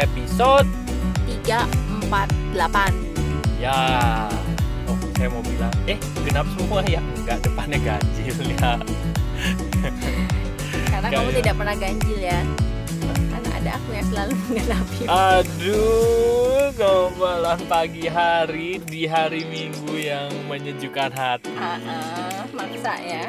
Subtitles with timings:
[0.00, 0.66] episode
[1.44, 3.76] 348 ya.
[4.88, 6.98] Oh, saya mau bilang, eh genap semua ya?
[7.20, 8.80] Enggak, depannya ganjil ya.
[10.90, 11.36] Karena Nggak, kamu ya.
[11.40, 12.40] tidak pernah ganjil ya
[13.00, 21.10] Karena ada aku yang selalu menggenapi Aduh, gombalan pagi hari di hari Minggu yang menyejukkan
[21.12, 21.52] hati.
[21.56, 23.24] Ah, ah, Maksa ya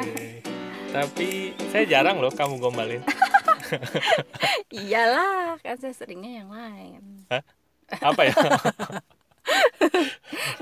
[0.92, 3.00] Tapi saya jarang loh kamu gombalin.
[4.72, 7.02] Iyalah Kan saya seringnya yang lain
[8.00, 8.36] Apa ya?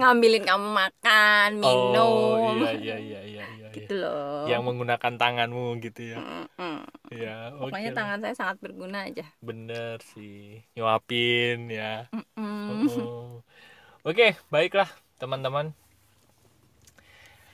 [0.01, 3.69] Ngambilin kamu makan, Oh, minum iya iya iya iya iya.
[3.71, 6.19] Gitu loh Yang menggunakan tanganmu gitu ya.
[6.19, 6.79] Mm-mm.
[7.13, 7.71] Ya, oke.
[7.71, 7.99] Pokoknya lah.
[8.01, 10.65] tangan saya sangat berguna aja Bener sih.
[10.75, 12.09] Nyuapin ya.
[12.11, 12.89] Mm-mm.
[12.99, 13.45] Oh.
[14.01, 14.89] Oke, baiklah
[15.21, 15.77] teman-teman.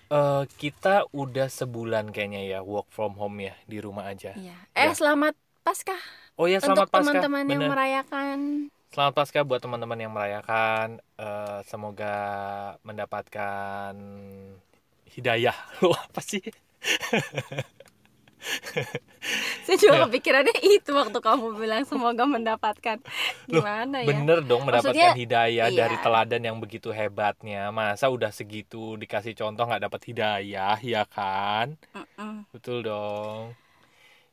[0.07, 4.31] Eh kita udah sebulan kayaknya ya work from home ya di rumah aja.
[4.39, 4.55] Iya.
[4.73, 4.95] Eh Ya.
[4.95, 5.35] selamat
[5.67, 5.99] Paskah
[6.39, 7.03] Oh ya selamat Untuk Paskah.
[7.03, 8.39] teman-teman yang merayakan
[8.95, 10.87] Selamat Paskah buat teman-teman yang merayakan.
[11.19, 12.15] Eh, semoga
[12.87, 13.93] mendapatkan
[15.13, 15.57] hidayah.
[15.83, 16.41] Lu apa sih?
[19.67, 20.03] Saya juga Ya.
[20.07, 23.03] kepikirannya itu waktu kamu bilang semoga mendapatkan
[23.51, 24.09] gimana ya?
[24.15, 25.79] Bener dong mendapatkan Maksudnya, hidayah iya.
[25.83, 27.75] dari teladan yang begitu hebatnya.
[27.75, 31.75] Masa udah segitu dikasih contoh nggak dapat hidayah, ya kan?
[31.91, 32.47] Mm-mm.
[32.55, 33.59] Betul dong.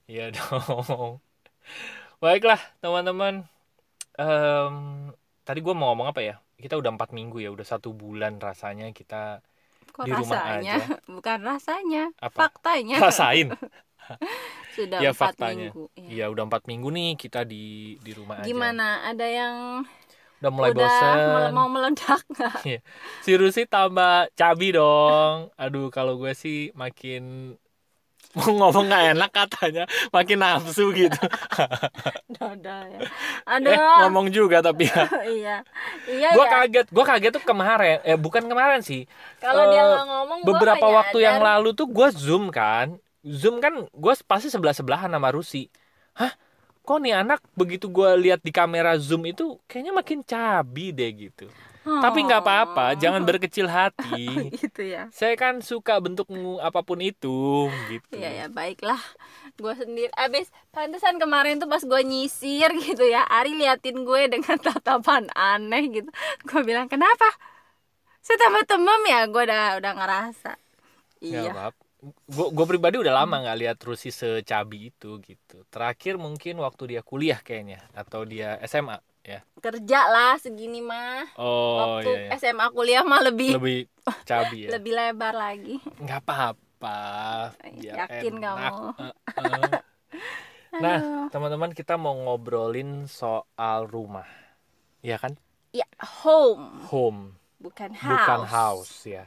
[0.08, 1.22] Iya dong.
[2.24, 3.44] Baiklah teman-teman.
[4.20, 4.76] Em,
[5.48, 6.36] tadi gue mau ngomong apa ya?
[6.60, 9.44] Kita udah empat minggu ya, udah satu bulan rasanya kita
[9.94, 10.76] Kok Di rumah rasanya?
[11.16, 12.50] Bukan rasanya, Apa?
[12.50, 12.98] faktanya.
[13.04, 13.48] rasain.
[14.76, 15.70] Sudah Ya, empat faktanya.
[15.70, 15.84] minggu.
[15.94, 16.10] Iya.
[16.14, 18.50] Iya udah empat minggu nih kita di di rumah aja.
[18.50, 18.86] Gimana?
[19.08, 19.56] Ada yang
[20.44, 21.52] Udah mulai udah bosen.
[21.56, 22.60] mau meledak nggak?
[23.24, 25.50] Si Rusi tambah cabi dong.
[25.56, 27.56] Aduh kalau gue sih makin
[28.34, 31.22] mau ngomong nggak enak katanya makin nafsu gitu.
[32.36, 33.00] Dada ya.
[33.06, 33.98] eh Aduh.
[34.06, 35.06] ngomong juga tapi ya.
[35.30, 35.58] iya.
[36.10, 36.52] Iya gue ya.
[36.52, 39.06] kaget gue kaget tuh kemarin eh bukan kemarin sih
[39.38, 43.86] Kalau dia eh, ngomong gua beberapa waktu yang lalu tuh gue zoom kan zoom kan
[43.88, 45.70] gue pasti sebelah sebelahan sama Rusi
[46.18, 46.34] hah
[46.84, 51.48] kok nih anak begitu gue lihat di kamera zoom itu kayaknya makin cabi deh gitu
[51.84, 52.98] tapi nggak apa-apa Oh.
[52.98, 54.28] jangan berkecil hati.
[54.64, 55.12] Gitu ya.
[55.12, 58.16] saya kan suka bentukmu apa pun itu gitu.
[58.16, 59.00] Iya ya baiklah.
[59.60, 64.56] Gue sendiri abis pantesan kemarin tuh pas gue nyisir gitu ya Ari liatin gue dengan
[64.66, 66.10] tatapan aneh gitu.
[66.44, 67.28] Gue bilang kenapa?
[68.24, 69.22] Saya tambah temem ya?
[69.28, 70.52] Gue udah udah ngerasa.
[71.20, 71.52] Iya.
[71.52, 75.64] apa gue gue pribadi udah lama nggak lihat Rusi secabi itu gitu.
[75.72, 79.40] Terakhir mungkin waktu dia kuliah kayaknya atau dia SMA ya.
[79.58, 81.24] Kerja lah segini mah.
[81.40, 82.38] Oh waktu iya, iya.
[82.38, 83.88] SMA kuliah mah lebih lebih
[84.28, 84.70] cabi ya?
[84.78, 85.76] Lebih lebar lagi.
[86.04, 87.00] Nggak apa-apa.
[87.80, 88.44] Biar Yakin enak.
[88.44, 88.86] kamu?
[89.40, 89.64] Heeh.
[90.84, 91.26] nah Aduh.
[91.32, 94.28] teman-teman kita mau ngobrolin soal rumah.
[95.00, 95.40] Ya kan?
[95.72, 95.88] Ya
[96.22, 96.84] home.
[96.92, 97.40] Home.
[97.64, 98.94] Bukan house bukan house.
[99.08, 99.26] ya.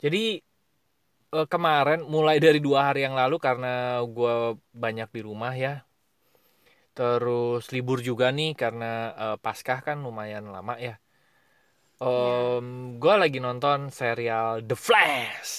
[0.00, 0.40] Jadi
[1.36, 5.84] eh, kemarin mulai dari dua hari yang lalu karena gue banyak di rumah ya
[6.98, 10.98] terus libur juga nih karena eh, paskah kan lumayan lama ya.
[11.98, 12.62] Iya.
[12.94, 15.50] gue lagi nonton serial The Flash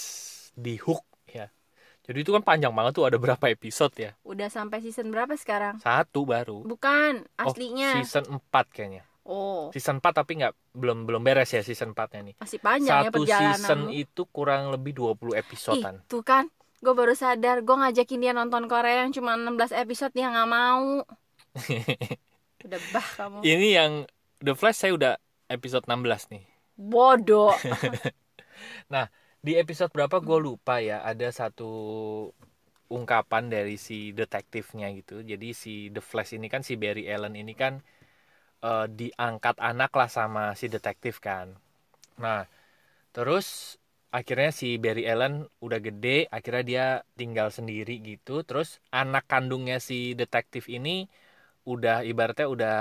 [0.55, 1.51] di Hook ya.
[2.03, 4.11] Jadi itu kan panjang banget tuh ada berapa episode ya?
[4.23, 5.83] Udah sampai season berapa sekarang?
[5.83, 6.63] Satu baru.
[6.63, 7.99] Bukan Oh, aslinya.
[7.99, 9.03] season 4 kayaknya.
[9.27, 9.67] Oh.
[9.75, 12.35] Season 4 tapi nggak belum belum beres ya season 4 nya nih.
[12.39, 15.95] Masih panjang ya satu perjalanan season itu kurang lebih 20 episodean.
[16.01, 16.47] Ih, tuh kan
[16.79, 21.03] gue baru sadar gue ngajakin dia nonton Korea yang cuma 16 episode dia nggak mau
[22.65, 23.37] udah bah kamu.
[23.41, 23.91] Ini yang
[24.39, 25.13] The Flash saya udah
[25.49, 26.43] episode 16 nih.
[26.79, 27.55] Bodoh.
[29.39, 31.71] Di episode berapa gue lupa ya ada satu
[32.91, 35.23] ungkapan dari si detektifnya gitu.
[35.23, 37.79] Jadi si The Flash ini kan si Barry Allen ini kan
[38.59, 41.55] eh, diangkat anak lah sama si detektif kan.
[42.19, 42.51] Nah
[43.15, 43.79] terus
[44.11, 48.43] akhirnya si Barry Allen udah gede akhirnya dia tinggal sendiri gitu.
[48.43, 51.07] Terus anak kandungnya si detektif ini
[51.67, 52.73] udah ibaratnya udah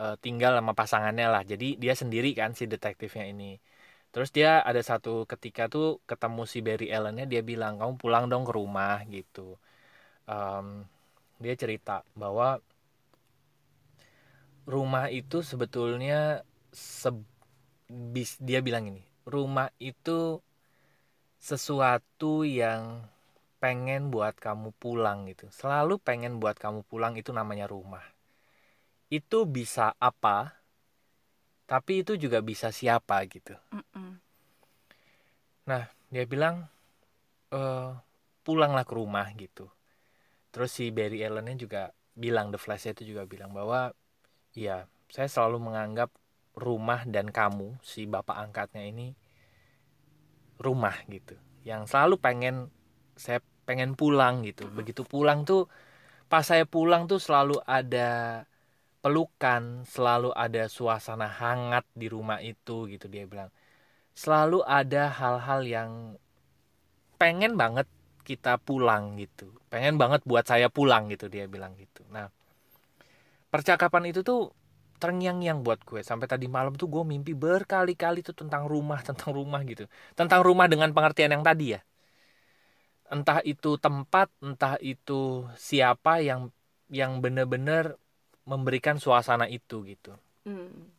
[0.00, 3.60] eh, tinggal sama pasangannya lah jadi dia sendiri kan si detektifnya ini
[4.12, 8.42] Terus dia ada satu ketika tuh ketemu si Barry Allen-nya dia bilang kamu pulang dong
[8.48, 9.60] ke rumah gitu.
[10.28, 10.86] Em,
[11.42, 12.58] dia cerita bahwa
[14.66, 16.42] rumah itu sebetulnya
[16.74, 17.26] se-
[18.42, 20.40] dia bilang ini rumah itu
[21.48, 22.82] sesuatu yang
[23.62, 25.46] pengen buat kamu pulang gitu.
[25.60, 28.04] Selalu pengen buat kamu pulang itu namanya rumah.
[29.18, 30.36] Itu bisa apa?
[31.70, 34.20] Tapi itu juga bisa siapa gitu Mm-mm.
[36.12, 36.66] dia bilang
[37.54, 37.90] eh
[38.46, 39.66] pulanglah ke rumah gitu
[40.54, 41.82] terus si Barry Allen-nya juga
[42.16, 43.92] bilang The Flash itu juga bilang bahwa
[44.56, 46.10] ya saya selalu menganggap
[46.56, 49.08] rumah dan kamu si bapak angkatnya ini
[50.56, 51.36] rumah gitu
[51.66, 52.72] yang selalu pengen
[53.16, 54.68] saya pengen pulang gitu.
[54.70, 55.66] Begitu pulang tuh
[56.30, 58.42] pas saya pulang tuh selalu ada
[59.02, 63.50] pelukan selalu ada suasana hangat di rumah itu gitu dia bilang.
[64.16, 65.90] Selalu ada hal-hal yang
[67.20, 67.88] pengen banget
[68.24, 69.50] kita pulang gitu.
[69.68, 72.06] Pengen banget buat saya pulang gitu dia bilang gitu.
[72.12, 72.30] Nah
[73.50, 74.52] percakapan itu tuh
[74.96, 76.00] terngiang-ngiang buat gue.
[76.02, 79.86] Sampai tadi malam tuh gue mimpi berkali-kali tuh tentang rumah tentang rumah gitu.
[80.18, 81.80] Tentang rumah dengan pengertian yang tadi ya
[83.10, 86.50] entah itu tempat entah itu siapa yang
[86.90, 87.98] yang bener-bener
[88.46, 90.14] memberikan suasana itu gitu.
[90.46, 90.94] Hmm.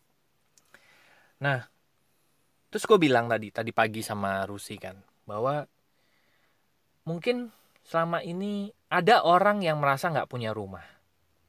[1.39, 1.63] nah
[2.67, 5.63] terus gue bilang tadi tadi pagi sama Rusi kan bahwa
[7.07, 7.55] mungkin
[7.87, 10.83] selama ini ada orang yang merasa nggak punya rumah.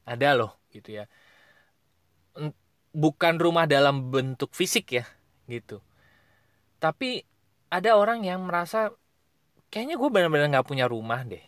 [0.07, 1.05] Ada loh gitu ya.
[2.95, 5.05] Bukan rumah dalam bentuk fisik ya
[5.51, 5.83] gitu.
[6.79, 7.27] Tapi
[7.69, 8.95] ada orang yang merasa
[9.71, 11.41] kayaknya gue bener-bener nggak punya rumah deh.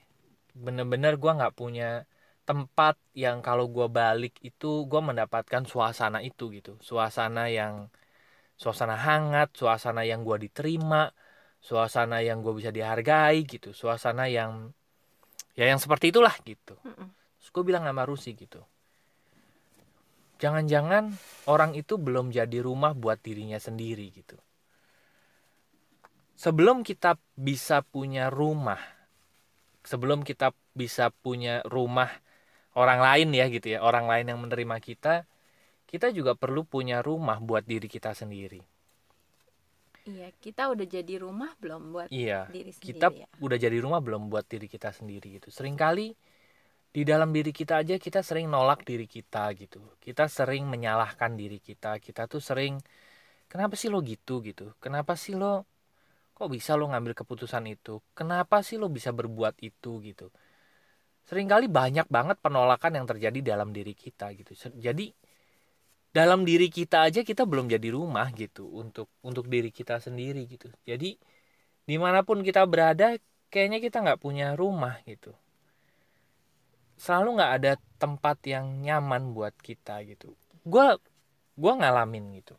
[0.55, 2.05] Bener-bener gue nggak punya
[2.47, 6.77] tempat yang kalau gue balik itu gue mendapatkan suasana itu gitu.
[6.81, 7.89] Suasana yang
[8.57, 11.09] suasana hangat suasana yang gue diterima
[11.61, 13.73] suasana yang gue bisa dihargai gitu.
[13.73, 14.73] Suasana yang
[15.57, 16.75] ya yang seperti itulah gitu.
[17.37, 18.61] Terus gue bilang sama Rusi gitu
[20.41, 21.13] jangan-jangan
[21.45, 24.33] orang itu belum jadi rumah buat dirinya sendiri gitu
[26.41, 28.81] sebelum kita bisa punya rumah
[29.85, 32.09] sebelum kita bisa punya rumah
[32.73, 35.29] orang lain ya gitu ya orang lain yang menerima kita
[35.85, 38.63] kita juga perlu punya rumah buat diri kita sendiri.
[40.07, 43.27] Iya, kita udah jadi rumah belum buat iya diri sendiri kita ya?
[43.43, 45.51] udah jadi rumah belum buat diri kita sendiri gitu.
[45.51, 46.15] Seringkali
[46.95, 49.83] di dalam diri kita aja kita sering nolak diri kita gitu.
[49.99, 52.79] Kita sering menyalahkan diri kita kita tuh sering
[53.51, 54.73] kenapa sih lo gitu gitu?
[54.79, 55.67] Kenapa sih lo
[56.41, 58.01] kok bisa lo ngambil keputusan itu?
[58.17, 60.01] Kenapa sih lo bisa berbuat itu?
[60.01, 60.33] Gitu.
[61.29, 64.57] Seringkali banyak banget penolakan yang terjadi dalam diri kita gitu.
[64.73, 65.13] Jadi
[66.09, 70.73] dalam diri kita aja kita belum jadi rumah gitu untuk untuk diri kita sendiri gitu.
[70.81, 71.13] Jadi
[71.85, 73.13] di mana pun kita berada
[73.53, 75.37] kayaknya kita nggak punya rumah gitu.
[76.97, 80.33] Selalu nggak ada tempat yang nyaman buat kita gitu.
[80.65, 80.97] Gue
[81.53, 82.57] gua ngalamin gitu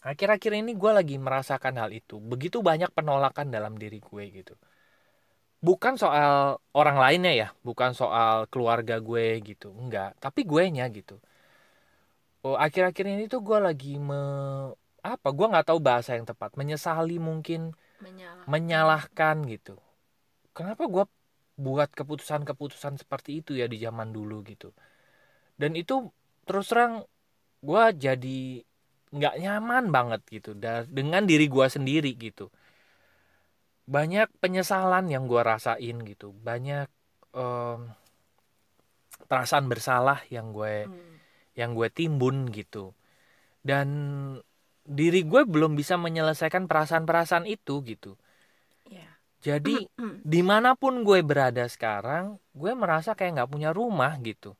[0.00, 2.16] akhir-akhir ini gue lagi merasakan hal itu.
[2.20, 4.54] Begitu banyak penolakan dalam diri gue gitu.
[5.60, 10.16] Bukan soal orang lainnya ya bukan soal keluarga gue gitu enggak.
[10.16, 11.20] Tapi gue nya gitu.
[12.40, 14.16] Oh akhir-akhir ini tuh gue lagi me
[15.04, 16.56] apa gue nggak tahu bahasa yang tepat.
[16.56, 18.48] Menyesali mungkin Menyalah.
[18.48, 19.76] menyalahkan gitu.
[20.56, 21.04] Kenapa gue
[21.60, 24.72] buat keputusan-keputusan seperti itu ya di zaman dulu gitu?
[25.60, 26.08] Dan itu
[26.48, 27.04] terus terang
[27.60, 28.64] gue jadi
[29.10, 32.46] nggak nyaman banget gitu da- dengan diri gue sendiri gitu
[33.90, 36.86] banyak penyesalan yang gue rasain gitu banyak
[37.34, 37.80] em,
[39.26, 41.14] perasaan bersalah yang gue Hmm.
[41.58, 42.94] yang gue timbun gitu
[43.66, 43.88] dan
[44.86, 48.14] diri gue belum bisa menyelesaikan perasaan-perasaan itu gitu
[48.88, 49.10] Ya.
[49.42, 50.22] jadi Hmm.
[50.22, 54.54] di mana pun gue berada sekarang gue merasa kayak nggak punya rumah gitu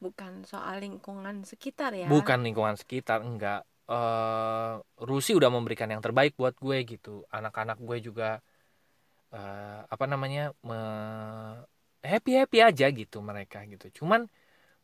[0.00, 2.08] Bukan soal lingkungan sekitar ya.
[2.08, 7.26] bukan lingkungan sekitar enggak eh Rusi udah memberikan yang terbaik buat gue gitu.
[7.34, 8.38] Anak-anak gue juga
[9.34, 10.54] eh, apa namanya
[12.00, 14.02] happy happy aja gitu mereka gitu.
[14.02, 14.30] Cuman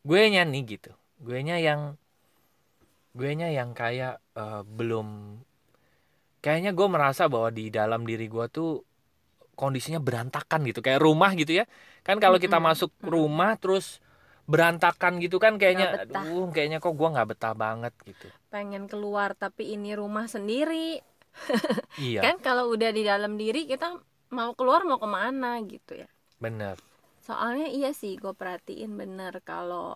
[0.03, 0.91] gue nya nih gitu.
[1.23, 1.95] Gue nya yang
[3.15, 5.39] gue nya yang kayak eh, belum
[6.43, 8.83] kayaknya gue merasa bahwa di dalam diri gue tuh
[9.55, 10.83] kondisinya berantakan gitu.
[10.83, 11.65] Kayak rumah gitu ya.
[12.03, 14.03] Kan kalau kita masuk rumah terus
[14.47, 19.77] berantakan gitu kan kayaknya aduh kayaknya kok gue nggak betah banget gitu Pengen keluar tapi
[19.77, 20.97] ini rumah sendiri.
[22.01, 22.25] iya.
[22.25, 24.01] Kan kalau udah di dalam diri kita
[24.33, 26.09] mau keluar mau ke mana gitu ya.
[26.41, 26.81] bener.
[27.21, 29.93] Soalnya iya sih gue perhatiin bener kalau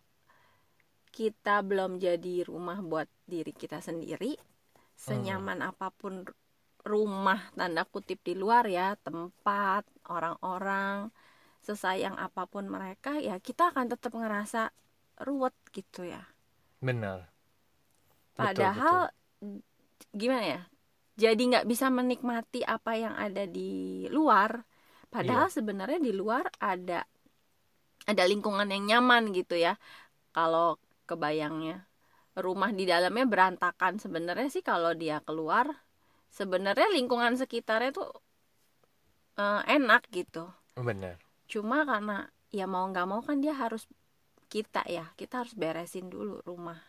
[1.09, 4.37] kita belum jadi rumah buat diri kita sendiri
[4.95, 6.23] senyaman apa pun
[6.85, 11.09] rumah tanda kutip di luar ya tempat orang-orang
[11.61, 14.69] sesayang apa pun mereka ya kita akan tetap ngerasa
[15.21, 16.21] ruwet gitu ya.
[16.81, 17.21] Betul,
[18.35, 19.61] padahal betul.
[20.15, 20.61] gimana ya
[21.19, 24.63] jadi nggak bisa menikmati apa yang ada di luar
[25.11, 27.03] padahal sebenarnya di luar ada
[28.09, 29.77] ada lingkungan yang nyaman gitu ya.
[30.33, 31.85] Kalau kebayangnya
[32.33, 35.67] rumah di dalamnya berantakan sebenarnya sih kalau dia keluar
[36.31, 38.09] sebenarnya lingkungan sekitarnya tuh
[39.37, 40.47] eh, enak gitu.
[40.79, 41.19] Bener
[41.51, 43.83] cuma karena ya mau nggak mau kan dia harus
[44.47, 46.79] kita ya kita harus beresin dulu rumah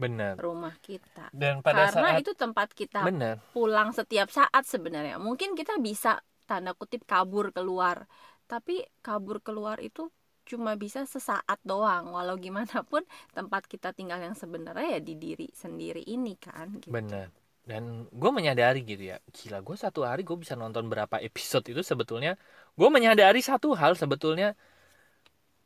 [0.00, 0.34] benar.
[0.40, 1.28] Rumah kita.
[1.30, 3.44] Dan pada karena saat itu tempat kita benar.
[3.52, 5.20] pulang setiap saat sebenarnya.
[5.20, 8.08] Mungkin kita bisa tanda kutip kabur keluar.
[8.48, 10.08] Tapi kabur keluar itu
[10.48, 12.10] cuma bisa sesaat doang.
[12.10, 13.04] Walau gimana pun
[13.36, 16.90] tempat kita tinggal yang sebenarnya ya di diri sendiri ini kan gitu.
[16.90, 17.28] benar.
[17.60, 19.22] Dan gue menyadari gitu ya.
[19.30, 22.34] Gila gue satu hari gue bisa nonton berapa episode itu sebetulnya.
[22.74, 24.56] Gue menyadari satu hal sebetulnya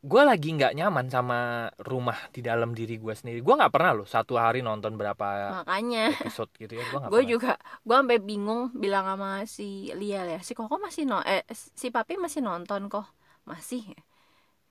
[0.05, 1.39] gue lagi nggak nyaman sama
[1.81, 3.41] rumah di dalam diri gue sendiri.
[3.41, 6.13] Gue nggak pernah loh satu hari nonton berapa makanya.
[6.13, 6.85] episode gitu ya.
[6.85, 7.33] Gue nggak gue pernah.
[7.33, 7.53] juga
[7.87, 12.21] gue sampai bingung bilang sama si Lia ya si Koko masih no eh si Papi
[12.21, 13.07] masih nonton kok.
[13.49, 14.01] Masih ya?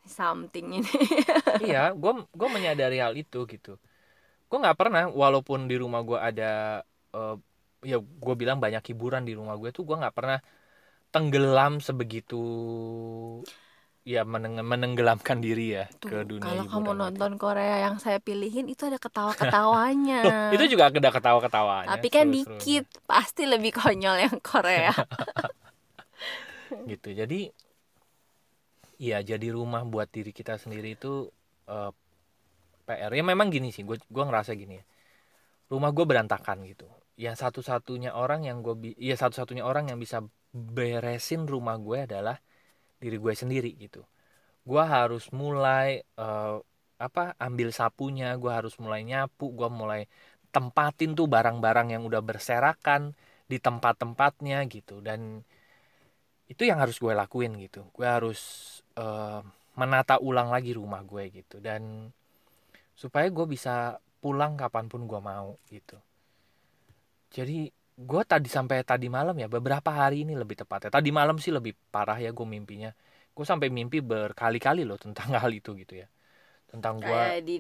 [0.06, 0.92] something ini.
[1.66, 3.80] Iya gue gue menyadari hal itu gitu.
[4.50, 6.84] Gue nggak pernah walaupun di rumah gue ada
[7.16, 7.36] eh,
[7.84, 10.40] ya gue bilang banyak hiburan di rumah gue tuh gue nggak pernah
[11.14, 12.36] tenggelam sebegitu
[14.04, 18.68] ya meneng- menenggelamkan diri ya Tuh, ke dunia kalau kamu nonton Korea yang saya pilihin
[18.68, 20.22] itu ada ketawa-ketawanya.
[20.52, 20.56] Itu.
[20.60, 21.88] itu juga ada ketawa-ketawanya.
[21.88, 22.60] Tapi kan seru-serunya.
[22.60, 24.92] dikit pasti lebih konyol yang Korea.
[26.92, 27.54] Gitu jadi
[29.00, 31.32] iya jadi rumah buat diri kita sendiri itu
[31.72, 31.92] eh,
[32.84, 34.86] PR ya memang gini sih gue gua ngerasa gini ya.
[35.72, 36.92] Rumah gue berantakan gitu.
[37.16, 40.20] Yang satu-satunya orang yang gue ya satu-satunya orang yang bisa
[40.52, 42.36] beresin rumah gue adalah
[43.04, 44.02] diri gue sendiri gitu.
[44.70, 46.56] Gue harus mulai eh,
[47.08, 50.02] apa ambil sapunya gue harus mulai nyapu gue mulai
[50.56, 53.12] tempatin tuh barang-barang yang udah berserakan
[53.52, 55.04] di tempat-tempatnya gitu.
[55.04, 55.44] Dan
[56.48, 57.82] itu yang harus gue lakuin gitu.
[57.96, 58.40] Gue harus
[58.96, 59.42] eh,
[59.80, 61.60] menata ulang lagi rumah gue gitu.
[61.60, 62.12] Dan
[62.94, 65.98] supaya gue bisa pulang kapan pun gue mau gitu.
[67.34, 70.90] Jadi gue tadi sampai tadi malam ya beberapa hari ini lebih tepatnya.
[70.90, 72.90] Tadi malam sih lebih parah ya gue mimpinya.
[73.34, 76.08] Gue sampai mimpi berkali-kali loh tentang hal itu gitu ya.
[76.70, 77.56] Tentang gue di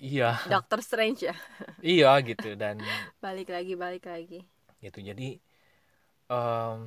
[0.00, 0.40] iya.
[0.48, 1.36] Doctor Strange ya.
[1.84, 2.80] Iya gitu dan
[3.24, 4.40] balik lagi balik lagi.
[4.80, 5.36] Gitu jadi
[6.32, 6.78] em,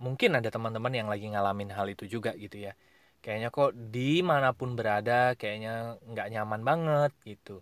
[0.00, 2.72] mungkin ada teman-teman yang lagi ngalamin hal itu juga gitu ya.
[3.20, 7.60] Kayaknya kok di mana pun berada kayaknya nggak nyaman banget gitu.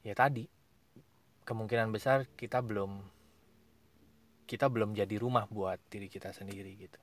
[0.00, 0.48] Ya tadi
[1.44, 3.19] kemungkinan besar kita belum
[4.50, 6.98] kita belum jadi rumah buat diri kita sendiri gitu.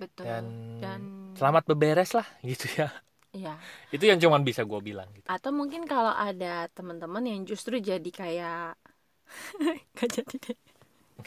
[0.00, 0.24] Betul.
[0.24, 0.44] Dan,
[0.80, 1.00] dan
[1.36, 2.88] selamat beberes lah gitu ya.
[3.36, 3.54] Iya.
[3.92, 5.26] Itu yang cuman bisa gue bilang gitu.
[5.28, 8.80] Atau mungkin kalau ada teman-teman yang justru jadi kayak
[10.00, 10.58] gak jadi deh.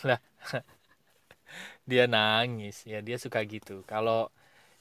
[0.01, 0.19] Lah
[1.89, 2.83] dia nangis.
[2.89, 3.85] Ya dia suka gitu.
[3.85, 4.33] Kalau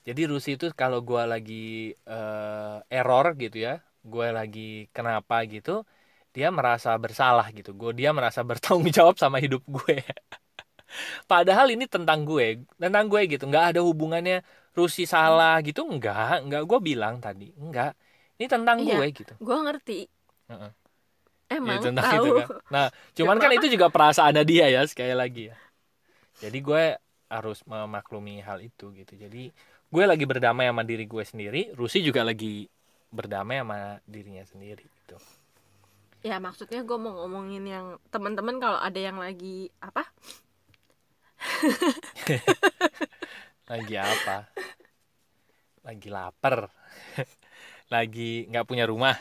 [0.08, 5.82] jadi Rusi itu kalau gua lagi eh, error gitu ya gue lagi kenapa gitu
[6.34, 7.70] dia merasa bersalah gitu.
[7.74, 9.98] Gue dia merasa bertanggung jawab sama hidup gue
[11.30, 14.36] padahal ini tentang gue tentang gue gitu nggak ada hubungannya
[14.76, 17.96] Rusi salah gitu enggak enggak gue bilang tadi enggak
[18.38, 18.92] ini tentang Iya.
[18.92, 19.92] gue gitu gue ngerti
[20.50, 20.70] Heeh.
[21.50, 22.48] emang Ya, tentang tahu itu kan.
[22.70, 22.86] Nah,
[23.18, 25.56] cuman kan itu juga perasaannya dia ya sekali lagi ya.
[26.42, 26.82] Jadi gue
[27.32, 29.12] harus memaklumi hal itu gitu.
[29.18, 29.50] Jadi
[29.92, 32.68] gue lagi berdamai sama diri gue sendiri, Rusi juga lagi
[33.12, 35.16] berdamai sama dirinya sendiri gitu.
[36.28, 40.02] ya maksudnya gue mau ngomongin yang teman-teman kalau ada yang lagi apa
[43.70, 44.36] Lagi apa?
[45.86, 46.66] Lagi lapar.
[47.94, 49.14] lagi nggak punya rumah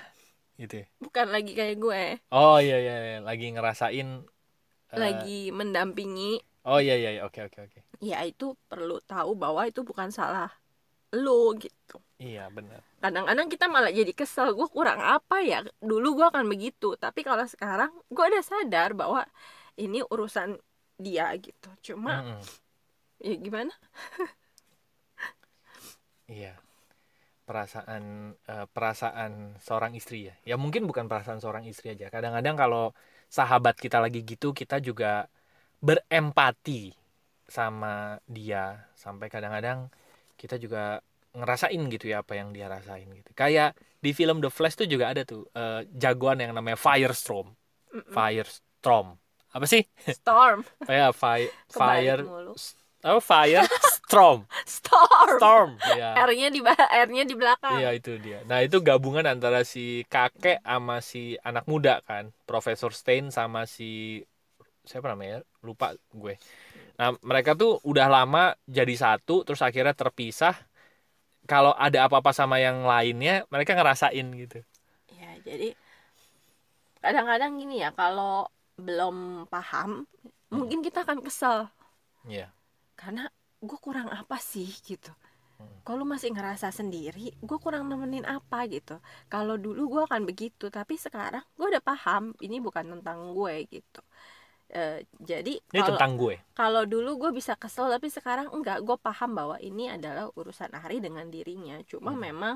[0.57, 0.81] gitu.
[0.81, 0.85] ya.
[0.97, 2.01] bukan lagi kayak gue
[2.33, 3.17] Oh iya iya, iya.
[3.21, 4.25] lagi ngerasain
[4.89, 7.21] eh, lagi mendampingi Oh iya iya, iya.
[7.29, 7.79] oke oke oke.
[8.01, 10.49] ya itu perlu tahu bahwa itu bukan salah
[11.13, 12.81] lo gitu Iya benar.
[13.03, 17.45] kadang-kadang kita malah jadi kesel gue kurang apa ya dulu gue akan begitu tapi kalau
[17.45, 19.21] sekarang gue udah sadar bahwa
[19.77, 20.57] ini urusan
[20.99, 22.39] dia gitu cuma Mm-mm.
[23.23, 23.73] ya gimana
[26.29, 26.57] Iya.
[27.45, 30.35] Perasaan eh, perasaan seorang istri ya.
[30.49, 32.09] Ya mungkin bukan perasaan seorang istri aja.
[32.09, 32.83] Kadang-kadang kalau
[33.29, 35.29] sahabat kita lagi gitu, kita juga
[35.83, 36.93] berempati
[37.47, 39.89] sama dia sampai kadang-kadang
[40.41, 40.99] kita juga
[41.37, 43.31] ngerasain gitu ya apa yang dia rasain gitu.
[43.37, 47.53] Kayak di film The Flash tuh juga ada tuh eh, jagoan yang namanya Firestorm.
[48.09, 49.17] Firestorm.
[49.55, 49.87] Apa sih?
[50.11, 51.15] storm Kebalik
[51.71, 52.53] fire mulu.
[53.07, 54.43] oh, Firestorm.
[54.67, 55.69] storm Storm.
[55.95, 56.11] Ya.
[56.27, 56.59] R-nya di
[57.07, 58.43] R-nya di belakang Iya itu dia.
[58.43, 64.19] Nah itu gabungan antara si kakek sama si anak muda kan, Profesor Stein sama si
[64.83, 65.39] siapa namanya?
[65.63, 66.35] Lupa gue.
[66.99, 70.55] Nah mereka tuh udah lama jadi satu, terus akhirnya terpisah.
[71.45, 74.65] Kalau ada apa-apa sama yang lainnya, mereka ngerasain gitu.
[75.13, 75.77] ya jadi
[77.05, 80.05] kadang-kadang gini ya kalau belum paham
[80.51, 81.69] mungkin kita akan kesel.
[82.25, 82.49] Iya.
[82.95, 83.27] karena
[83.61, 85.11] gue kurang apa sih gitu.
[85.85, 88.99] Kalau lu masih ngerasa sendiri gue kurang nemenin apa gitu.
[89.31, 94.01] Kalau dulu gue akan begitu tapi sekarang gue udah paham ini bukan tentang gue gitu.
[94.69, 96.35] Eh, jadi ini kalau tentang gue?
[96.57, 98.81] kalau dulu gue bisa kesel tapi sekarang enggak.
[98.87, 101.77] Gue paham bahwa ini adalah urusan Ari dengan dirinya.
[101.87, 102.21] Cuma Hmm.
[102.27, 102.55] memang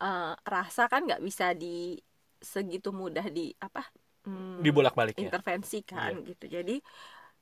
[0.00, 1.98] eh, rasa kan nggak bisa di
[2.42, 3.82] segitu mudah di apa
[4.24, 6.44] hmm, dibolak-balik intervensi kan gitu.
[6.48, 6.80] Jadi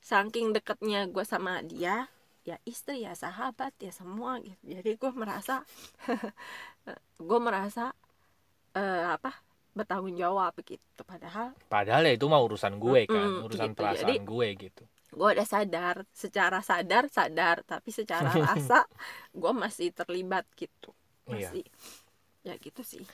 [0.02, 2.10] saking deketnya gue sama dia
[2.42, 4.58] ya istri ya sahabat ya semua gitu.
[4.66, 5.62] Jadi gue merasa
[7.28, 7.94] gue merasa
[8.74, 9.30] eh, apa
[9.72, 11.00] bertanggung jawab gitu.
[11.06, 13.78] Padahal padahal ya itu mah urusan gue kan Mm-mm, urusan gitu.
[13.78, 14.84] perasaan Jadi- gue gitu.
[15.12, 17.62] gue udah sadar secara sadar sadar.
[17.62, 18.84] Tapi secara rasa
[19.32, 20.90] gue masih terlibat gitu.
[21.30, 21.48] Iya.
[21.52, 21.64] Masih
[22.42, 23.06] ya gitu sih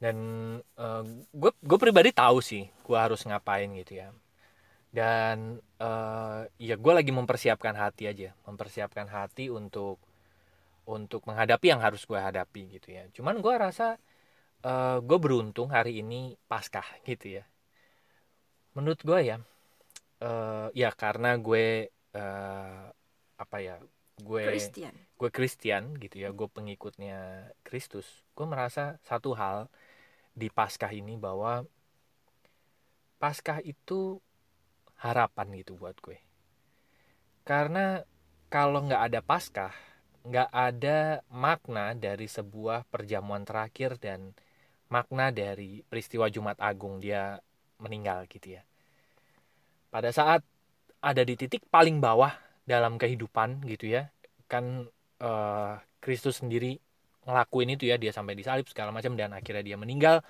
[0.00, 0.16] dan
[0.64, 4.08] eh, gue gue pribadi tahu sih gue harus ngapain gitu ya.
[4.90, 10.00] Dan eh, ya gue lagi mempersiapkan hati aja mempersiapkan hati untuk
[10.88, 13.04] untuk menghadapi yang harus gue hadapi gitu ya.
[13.14, 14.00] Cuman gue rasa
[14.64, 17.44] eh, gue beruntung hari ini paskah gitu ya.
[18.74, 19.36] Menurut gue ya
[20.20, 22.84] eh, ya karena gue eh,
[23.40, 23.76] apa ya
[24.20, 24.94] gue Christian.
[25.16, 28.04] gue Kristen gitu ya gue pengikutnya Kristus
[28.36, 29.72] gue merasa satu hal
[30.40, 31.60] di Paskah ini bahwa
[33.20, 34.16] Paskah itu
[34.96, 36.16] harapan gitu buat gue.
[37.44, 38.00] Karena
[38.48, 39.74] kalau nggak ada Paskah
[40.20, 44.36] nggak ada makna dari sebuah perjamuan terakhir dan
[44.92, 47.40] makna dari peristiwa Jumat Agung dia
[47.80, 48.62] meninggal gitu ya.
[49.92, 50.40] Pada saat
[51.00, 52.32] ada di titik paling bawah
[52.68, 54.12] dalam kehidupan gitu ya
[54.44, 54.88] kan
[55.20, 56.76] eh, Kristus sendiri
[57.26, 60.24] ngelakuin itu ya dia sampai disalib segala macam dan akhirnya dia meninggal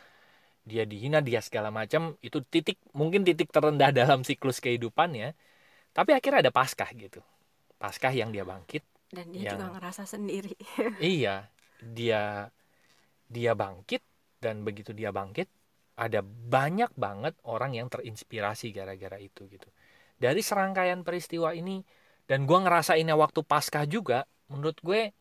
[0.66, 5.35] dia dihina dia segala macam itu titik mungkin titik terendah dalam siklus kehidupannya
[5.97, 7.20] tapi akhirnya ada paskah gitu.
[7.80, 10.54] Paskah yang dia bangkit dan dia Yang- juga ngerasa sendiri.
[11.00, 11.49] Iya
[11.80, 12.50] dia
[13.30, 14.02] dia bangkit
[14.42, 15.48] dan begitu dia bangkit
[16.00, 19.68] ada banyak banget orang yang terinspirasi gara-gara itu gitu.
[20.20, 21.81] Dari serangkaian peristiwa ini
[22.29, 25.14] dan gua ngerasainnya waktu paskah juga menurut gue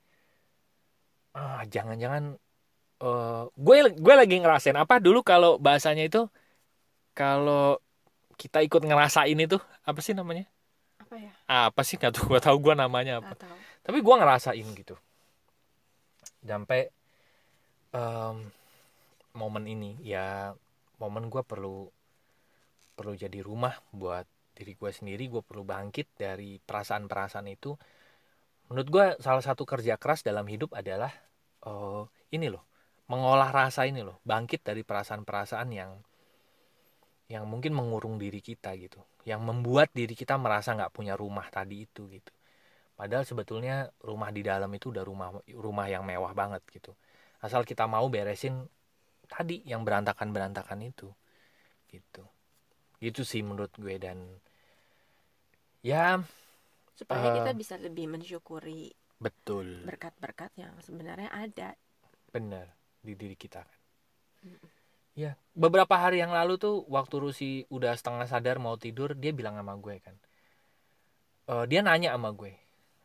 [1.37, 2.37] ah jangan-jangan
[3.03, 6.25] eh, gue gue lagi ngerasain apa dulu kalau bahasanya itu
[7.13, 7.77] kalau
[8.39, 10.47] kita ikut ngerasain itu apa sih namanya?
[11.03, 11.31] Apa ya?
[11.43, 11.99] Apa sih?
[11.99, 13.35] Nggak tahu gue tahu gue namanya apa.
[13.35, 13.51] Atau
[13.83, 14.95] tapi gue ngerasain gitu.
[16.39, 16.87] Sampai
[17.91, 18.35] em,
[19.35, 20.55] momen ini ya
[21.03, 21.91] momen gue perlu
[22.95, 24.23] perlu jadi rumah buat
[24.55, 27.75] diri gue sendiri gue perlu bangkit dari perasaan-perasaan itu
[28.69, 31.12] menurut gue salah satu kerja keras dalam hidup adalah
[31.65, 32.03] eh,
[32.34, 32.63] ini loh
[33.10, 35.91] mengolah rasa ini loh bangkit dari perasaan-perasaan yang
[37.29, 41.86] yang mungkin mengurung diri kita gitu yang membuat diri kita merasa nggak punya rumah tadi
[41.86, 42.34] itu gitu
[42.99, 46.91] Padahal sebetulnya rumah di dalam itu udah rumah rumah yang mewah banget gitu.
[47.39, 48.67] Asal kita mau beresin
[49.32, 51.08] tadi yang berantakan-berantakan itu.
[51.88, 52.27] Gitu.
[52.99, 54.19] Gitu sih menurut gue dan
[55.79, 56.19] ya
[56.99, 57.35] supaya Eh.
[57.39, 58.91] kita bisa lebih mensyukuri
[59.23, 61.79] betul berkat-berkat yang sebenarnya ada
[62.35, 62.67] bener
[62.99, 63.79] di diri kita kan.
[65.15, 69.59] Ya, beberapa hari yang lalu tuh waktu Rusi udah setengah sadar mau tidur, dia bilang
[69.59, 70.15] sama gue kan.
[71.49, 72.55] Eh, dia nanya sama gue,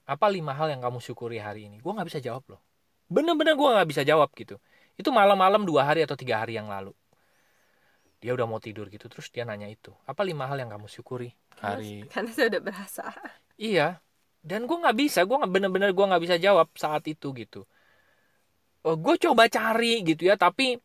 [0.06, 1.82] apa lima hal yang kamu syukuri hari ini?
[1.82, 2.62] Gue nggak bisa jawab loh.
[3.10, 4.62] Bener-bener gue nggak bisa jawab gitu.
[4.94, 6.94] Itu malam-malam dua hari atau tiga hari yang lalu.
[8.24, 9.92] Dia udah mau tidur gitu, terus dia nanya itu.
[10.08, 12.00] Apa lima hal yang kamu syukuri hari?
[12.12, 13.04] karena saya udah berasa
[13.60, 14.00] Iya.
[14.40, 17.68] Dan gue nggak bisa, gue nggak bener-bener gue nggak bisa jawab saat itu gitu.
[18.84, 20.76] Oh, gue coba cari gitu ya, tapi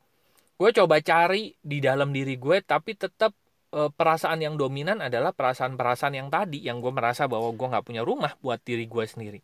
[0.60, 3.36] gue coba cari di dalam diri gue, tapi tetap
[3.76, 8.04] eh, perasaan yang dominan adalah perasaan-perasaan yang tadi, yang gue merasa bahwa gue nggak punya
[8.04, 9.40] rumah buat diri gue sendiri.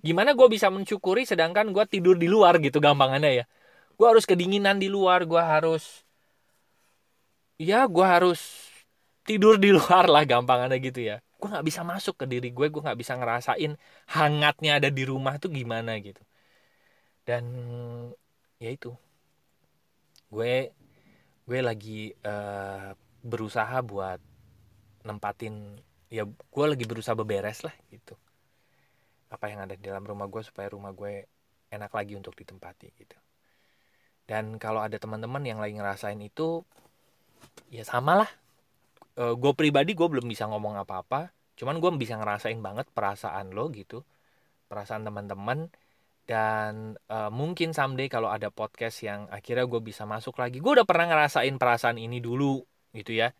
[0.00, 3.44] Gimana gue bisa mensyukuri sedangkan gue tidur di luar gitu gampangannya ya.
[4.00, 6.07] Gue harus kedinginan di luar, gue harus,
[7.58, 8.70] ya gue harus
[9.26, 11.16] tidur di luar lah gampangannya gitu ya.
[11.38, 13.72] Gue nggak bisa masuk ke diri gue gue nggak bisa ngerasain
[14.14, 16.22] hangatnya ada di rumah tuh gimana gitu.
[17.26, 17.44] Dan
[18.62, 18.94] ya itu.
[20.32, 20.72] Gue
[21.48, 22.88] gue lagi eh,
[23.24, 24.20] berusaha buat
[25.04, 28.14] nempatin ya gue lagi berusaha beberes lah gitu.
[29.28, 31.28] Apa yang ada di dalam rumah gue supaya rumah gue
[31.68, 33.16] enak lagi untuk ditempati gitu.
[34.28, 36.64] Dan kalau ada teman-teman yang lagi ngerasain itu
[37.72, 38.30] ya sama lah
[39.18, 41.34] Eh, gue pribadi gue belum bisa ngomong apa-apa.
[41.58, 44.06] Cuman gue bisa ngerasain banget perasaan lo gitu.
[44.70, 45.66] Perasaan teman-teman.
[46.28, 50.62] Dan eh, mungkin someday kalau ada podcast yang akhirnya gue bisa masuk lagi.
[50.62, 52.62] Gue udah pernah ngerasain perasaan ini dulu
[52.94, 53.34] gitu ya.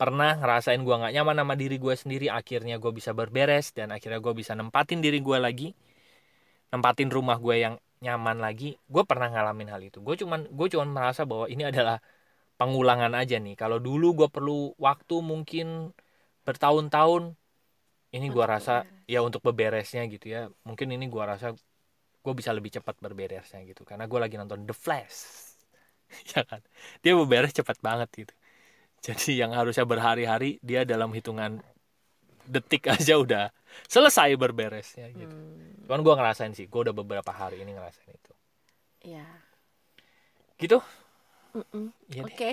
[0.00, 4.20] Pernah ngerasain gue nggak nyaman sama diri gue sendiri akhirnya gue bisa berberes dan akhirnya
[4.22, 5.68] gue bisa nempatin diri gue lagi.
[6.72, 8.76] Nempatin rumah gue yang nyaman lagi.
[8.92, 9.98] Gue pernah ngalamin hal itu.
[10.04, 11.96] Gue cuman gue cuman merasa bahwa ini adalah
[12.58, 13.54] pengulangan aja nih.
[13.54, 15.94] Kalau dulu gue perlu waktu mungkin
[16.46, 17.38] bertahun-tahun
[18.16, 19.06] ini gue rasa beberes.
[19.06, 20.40] ya untuk beberesnya gitu ya.
[20.66, 21.54] Mungkin ini gue rasa
[22.24, 23.86] gue bisa lebih cepat berberesnya gitu.
[23.86, 25.18] Karena gue lagi nonton The Flash.
[26.32, 26.64] Ya kan?
[27.04, 28.34] Dia beberes cepat banget gitu.
[29.04, 31.60] Jadi yang harusnya berhari-hari dia dalam hitungan
[32.48, 33.44] detik aja udah
[33.86, 35.36] selesai berberesnya gitu.
[35.36, 38.32] Hmm, cuman gue ngerasain sih gue udah beberapa hari ini ngerasain itu.
[39.04, 39.28] Ya
[40.58, 40.82] gitu
[41.54, 41.92] Mm-mm.
[42.12, 42.52] Iya oke.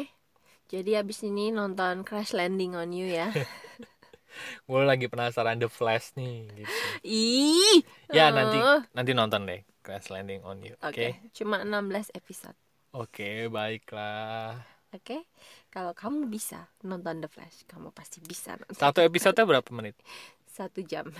[0.65, 3.29] Jadi abis ini nonton Crash Landing on You ya.
[4.67, 6.75] Gue lagi penasaran The Flash nih gitu.
[7.05, 7.79] Ih.
[8.11, 8.29] Ya eh.
[8.33, 8.57] nanti
[8.91, 10.91] nanti nonton deh Crash Landing on You oke?
[10.91, 12.57] Oke cuma 16 episode.
[12.95, 14.75] Oke baiklah.
[14.95, 15.27] Oke,
[15.67, 18.79] kalau kamu bisa nonton The Flash, kamu pasti bisa nonton.
[18.79, 19.99] Satu episode berapa menit?
[20.55, 21.11] Satu jam.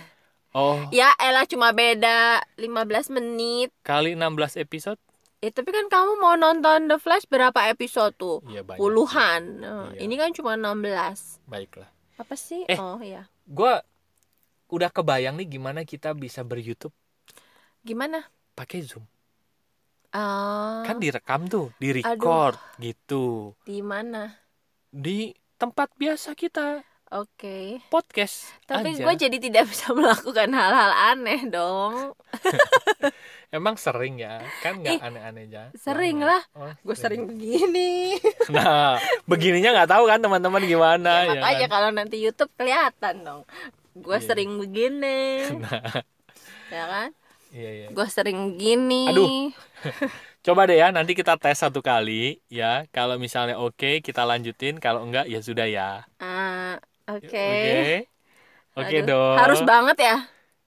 [0.56, 0.80] oh.
[0.88, 3.68] Ya elah cuma beda 15 menit.
[3.84, 4.96] kali 16 episode
[5.38, 8.40] Eh tapi kan kamu mau nonton The Flash berapa episode tuh?
[8.46, 9.42] iya banyak Puluhan.
[9.60, 10.00] Nah, Iya.
[10.02, 11.38] Ini kan cuma 16.
[11.44, 12.64] baiklah Apa sih?
[12.66, 12.76] Eh.
[12.76, 13.28] Oh ya.
[13.44, 13.72] gue
[14.66, 16.90] udah kebayang nih gimana kita bisa ber YouTube
[17.80, 18.26] Gimana?
[18.52, 19.06] pakai Zoom
[20.10, 24.32] Ah, kan direkam tuh di record gitu di mana?
[24.88, 27.78] di tempat biasa kita Oke.
[27.86, 32.18] podcast Tapi gue jadi tidak bisa melakukan hal-hal aneh dong.
[33.56, 36.28] emang sering ya kan nggak aneh-aneh aja Sering Banget.
[36.28, 36.42] lah.
[36.52, 38.18] Oh, Gue sering begini.
[38.54, 41.72] nah begininya nggak tahu kan teman-teman gimana ya, ya, makanya kan?
[41.72, 43.40] kalau nanti YouTube kelihatan dong.
[43.94, 44.26] Gue Iya.
[44.26, 45.46] sering begini.
[46.68, 47.08] ya kan?
[47.50, 49.06] iya iya Gue sering gini.
[49.08, 49.54] Aduh.
[50.42, 55.02] coba deh ya nanti kita tes satu kali ya kalau misalnya oke kita lanjutin kalau
[55.02, 58.06] enggak ya sudah ya Ah, Oke.
[58.76, 60.16] oke dong Harus banget ya.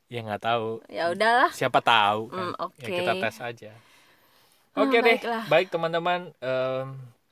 [0.10, 1.52] ya nggak tahu Ya udahlah.
[1.54, 2.82] siapa tahu kan Hmm, oke.
[2.82, 3.72] ya kita tes aja
[4.74, 5.44] Hmm, oke deh baiklah.
[5.52, 6.86] baik teman-teman Em,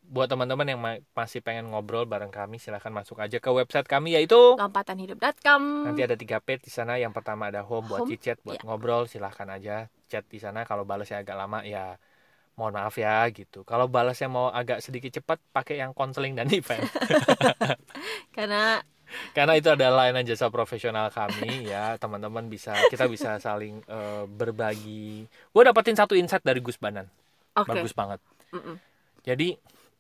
[0.07, 4.15] buat teman-teman yang ma- masih pengen ngobrol bareng kami silahkan masuk aja ke website kami
[4.15, 5.61] yaitu lompatanhidup.com.
[5.91, 8.65] nanti ada tiga page di sana yang pertama ada home buat chit-chat buat iya.
[8.67, 9.75] ngobrol silahkan aja
[10.07, 11.99] chat di sana kalau balasnya agak lama ya
[12.55, 16.81] mohon maaf ya gitu kalau balasnya mau agak sedikit cepat pakai yang konseling dan event
[18.35, 18.81] Karena
[19.31, 25.25] karena itu adalah layanan jasa profesional kami ya teman-teman bisa kita bisa saling eh, berbagi
[25.29, 27.07] gue dapetin satu insight dari Gus Banan
[27.55, 27.67] oke.
[27.67, 28.19] bagus banget
[28.51, 28.75] Mm-mm.
[29.23, 29.57] jadi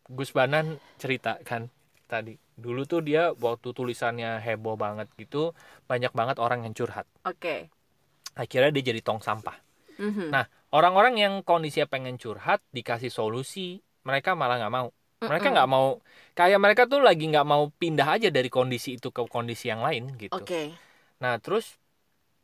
[0.07, 1.67] Gus Banan cerita kan
[2.07, 5.51] tadi dulu tuh dia waktu tulisannya heboh banget gitu
[5.85, 7.67] banyak banget orang yang curhat Oke.
[8.33, 9.67] akhirnya dia jadi tong sampah
[9.97, 10.29] Mhm.
[10.29, 14.87] Nah, orang-orang yang kondisinya pengen curhat dikasih solusi, mereka malah nggak mau.
[15.25, 15.97] Mereka nggak mau,
[16.37, 20.13] kayak mereka tuh lagi nggak mau pindah aja dari kondisi itu ke kondisi yang lain
[20.21, 20.45] gitu.
[20.45, 20.77] Oke.
[21.23, 21.77] Nah, terus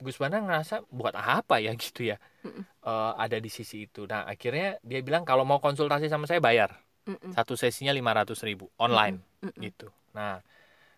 [0.02, 2.66] Gus Bana ngerasa buat apa ya gitu ya, Mm-mm.
[2.84, 4.06] Eh, ada di sisi itu.
[4.12, 6.72] Nah, akhirnya dia bilang kalau mau konsultasi sama saya bayar
[7.08, 7.34] Mm-mm.
[7.36, 9.54] satu sesinya 500 ribu online Mm-mm.
[9.62, 9.90] gitu.
[10.18, 10.42] Nah,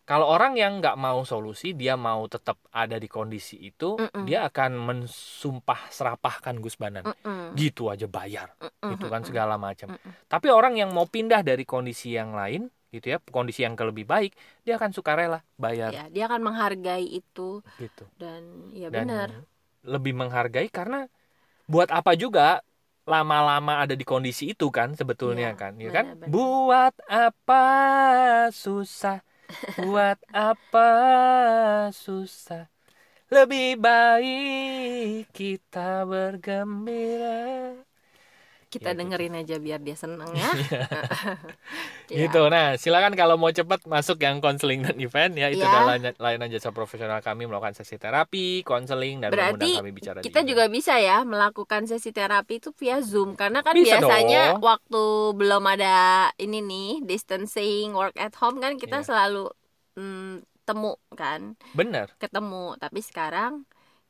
[0.06, 4.24] kalau orang yang nggak mau solusi, dia mau tetap ada di kondisi itu, Mm-mm.
[4.28, 7.58] dia akan mensumpah serapahkan Gus Banan Mm-mm.
[7.58, 8.92] gitu aja bayar Mm-mm.
[8.94, 9.90] gitu kan segala macam
[10.30, 14.06] tapi orang yang mau pindah dari kondisi yang lain gitu ya kondisi yang ke lebih
[14.06, 18.42] baik dia akan sukarela bayar Ya, dia akan menghargai itu gitu dan
[18.78, 19.30] ya benar.
[19.86, 21.08] lebih menghargai karena
[21.70, 22.62] buat apa juga
[23.06, 26.34] lama-lama ada di kondisi itu kan sebetulnya Iya, kan ya kan benar-benar.
[26.34, 27.64] buat apa
[28.52, 29.18] susah
[29.78, 30.90] buat apa
[31.92, 32.68] susah?
[33.32, 37.74] Lebih baik kita bergembira
[38.76, 39.00] Kita Ya, gitu.
[39.02, 40.52] dengerin aja biar dia seneng ya.
[42.06, 42.22] Ya.
[42.22, 45.72] gitu nah silakan kalau mau cepat masuk yang konseling dan event ya itu Ya.
[45.72, 50.48] adalah layanan, jasa profesional kami melakukan sesi terapi konseling dan Berarti kami bicara Kita event.
[50.48, 54.62] juga bisa ya melakukan sesi terapi itu via Zoom karena kan Bisa biasanya dong.
[54.62, 55.96] waktu belum ada
[56.36, 59.06] ini nih distancing work at home kan kita Iya.
[59.06, 59.50] selalu
[59.96, 63.66] mm, temu kan bener ketemu tapi sekarang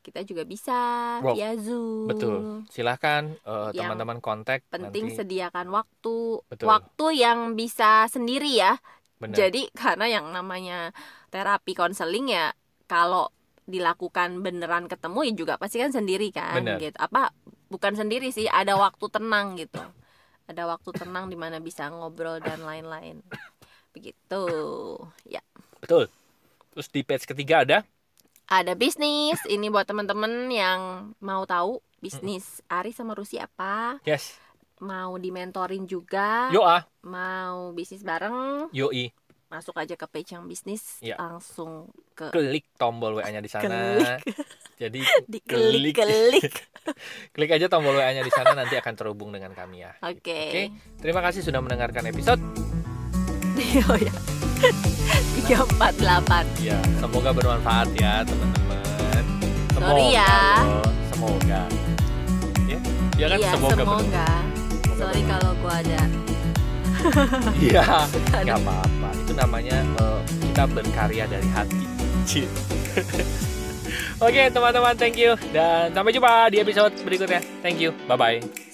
[0.06, 0.78] kita juga bisa
[1.18, 2.06] Wow, via Zoom.
[2.06, 3.34] betul silahkan
[3.74, 6.66] Yang teman-teman kontak Penting nanti sediakan waktu, Betul.
[6.70, 8.78] waktu yang bisa sendiri ya.
[9.18, 9.34] bener.
[9.34, 10.94] Jadi karena yang namanya
[11.34, 12.54] terapi konseling ya
[12.86, 13.34] kalau
[13.66, 16.78] dilakukan beneran ketemu ya juga pasti kan sendiri kan Bener.
[16.78, 16.94] gitu.
[17.02, 17.34] Apa
[17.66, 19.82] bukan sendiri sih, ada waktu tenang gitu.
[20.46, 23.26] Ada waktu tenang di mana bisa ngobrol dan lain-lain.
[23.90, 24.44] Begitu.
[25.26, 25.42] Ya.
[25.82, 26.06] betul
[26.76, 27.78] terus di page ketiga ada
[28.46, 29.38] Ada bisnis.
[29.46, 34.38] Ini buat teman-teman yang mau tahu bisnis Ari sama Rusi apa, yes
[34.80, 39.08] mau dimentorin juga, yo ah mau bisnis bareng, yoi
[39.46, 41.16] masuk aja ke page yang bisnis Iya.
[41.22, 44.34] langsung ke klik tombol wa nya di sana Klik.
[44.82, 45.00] Jadi
[45.32, 46.54] Diklik klik.
[47.34, 49.94] klik aja tombol WA-nya di sana nanti akan terhubung dengan kami ya.
[50.02, 50.50] Oke.
[50.50, 50.62] Oke,
[50.98, 52.42] terima kasih sudah mendengarkan episode.
[53.86, 54.35] Oh ya.
[55.36, 56.44] Tiga empat delapan.
[56.58, 59.22] Ya, semoga bermanfaat ya teman-teman.
[59.70, 60.34] Semoga Sorry ya.
[60.64, 61.60] loh, semoga.
[62.66, 62.78] Ya,
[63.14, 63.74] ya kan Iya semoga.
[63.74, 63.84] semoga.
[63.84, 64.44] bermanfaat.
[64.96, 66.00] Sorry kalau gua ada.
[67.56, 67.84] Iya,
[68.42, 69.08] nggak apa-apa.
[69.20, 71.84] Itu namanya eh, kita berkarya dari hati.
[74.18, 77.38] Oke teman-teman, thank you dan sampai jumpa di episode berikutnya.
[77.60, 78.65] Thank you, bye bye.